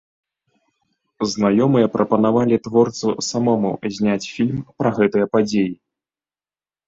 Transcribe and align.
Знаёмыя 1.33 1.87
прапанавалі 1.95 2.55
творцу 2.67 3.09
самому 3.29 3.71
зняць 3.97 4.25
фільм 4.35 4.57
пра 4.79 4.89
гэтыя 5.01 5.25
падзеі. 5.35 5.71